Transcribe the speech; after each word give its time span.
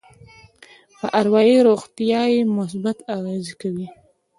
په 0.99 1.07
اروایي 1.21 1.57
روغتيا 1.67 2.21
يې 2.33 2.41
مثبت 2.57 2.97
اغېز 3.15 3.47
کوي. 3.61 3.87